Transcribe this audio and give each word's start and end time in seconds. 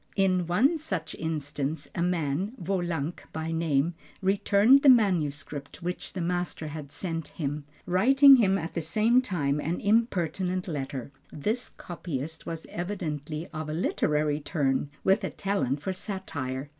In 0.15 0.47
one 0.47 0.79
such 0.79 1.13
instance 1.13 1.87
a 1.93 2.01
man, 2.01 2.53
Wolanck 2.57 3.21
by 3.31 3.51
name, 3.51 3.93
returned 4.19 4.81
the 4.81 4.89
manuscript 4.89 5.83
which 5.83 6.13
the 6.13 6.21
master 6.21 6.69
had 6.69 6.91
sent 6.91 7.27
him, 7.27 7.65
writing 7.85 8.37
him 8.37 8.57
at 8.57 8.73
the 8.73 8.81
same 8.81 9.21
time 9.21 9.59
an 9.59 9.79
impertinent 9.79 10.67
letter. 10.67 11.11
This 11.31 11.69
copyist 11.69 12.47
was 12.47 12.65
evidently 12.71 13.45
of 13.53 13.69
a 13.69 13.73
literary 13.75 14.39
turn, 14.39 14.89
with 15.03 15.23
a 15.23 15.29
talent 15.29 15.83
for 15.83 15.93
satire. 15.93 16.67